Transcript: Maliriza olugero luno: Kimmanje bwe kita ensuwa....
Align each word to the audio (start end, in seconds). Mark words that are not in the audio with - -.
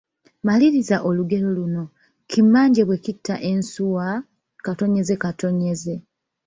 Maliriza 0.45 0.97
olugero 1.09 1.47
luno: 1.57 1.83
Kimmanje 2.29 2.81
bwe 2.87 2.97
kita 3.05 3.35
ensuwa.... 3.51 4.07